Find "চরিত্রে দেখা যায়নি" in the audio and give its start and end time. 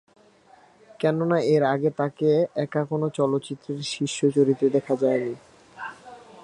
4.35-5.33